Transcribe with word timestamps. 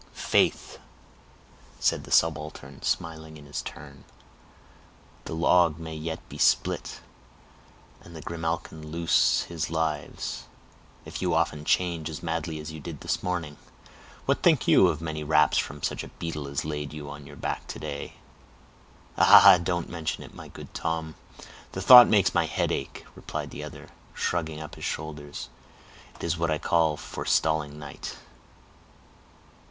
"Faith," 0.15 0.79
said 1.79 2.05
the 2.05 2.11
subaltern, 2.11 2.81
smiling 2.81 3.37
in 3.37 3.45
his 3.45 3.61
turn, 3.61 4.03
"the 5.25 5.35
log 5.35 5.77
may 5.77 5.93
yet 5.95 6.27
be 6.27 6.39
split, 6.39 7.01
and 8.01 8.15
grimalkin 8.25 8.89
lose 8.89 9.43
his 9.43 9.69
lives, 9.69 10.45
if 11.05 11.21
you 11.21 11.35
often 11.35 11.63
charge 11.63 12.09
as 12.09 12.23
madly 12.23 12.59
as 12.59 12.71
you 12.71 12.79
did 12.79 13.01
this 13.01 13.21
morning. 13.21 13.57
What 14.25 14.41
think 14.41 14.67
you 14.67 14.87
of 14.87 15.01
many 15.01 15.23
raps 15.23 15.59
from 15.59 15.83
such 15.83 16.03
a 16.03 16.07
beetle 16.07 16.47
as 16.47 16.65
laid 16.65 16.93
you 16.93 17.07
on 17.07 17.27
your 17.27 17.35
back 17.37 17.67
to 17.67 17.77
day?" 17.77 18.15
"Ah! 19.19 19.59
don't 19.63 19.87
mention 19.87 20.23
it, 20.23 20.33
my 20.33 20.47
good 20.47 20.73
Tom; 20.73 21.13
the 21.73 21.81
thought 21.83 22.07
makes 22.07 22.33
my 22.33 22.47
head 22.47 22.71
ache," 22.71 23.05
replied 23.13 23.51
the 23.51 23.63
other, 23.63 23.89
shrugging 24.15 24.59
up 24.59 24.73
his 24.73 24.83
shoulders. 24.83 25.49
"It 26.15 26.23
is 26.23 26.39
what 26.39 26.49
I 26.49 26.57
call 26.57 26.97
forestalling 26.97 27.77
night." 27.77 28.15